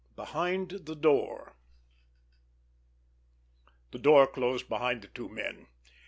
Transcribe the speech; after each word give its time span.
IX—BEHIND 0.17 0.69
THE 0.87 0.95
DOOR 0.95 1.53
The 3.91 3.99
door 3.99 4.25
closed 4.25 4.67
behind 4.67 5.03
the 5.03 5.09
two 5.09 5.29
men. 5.29 5.67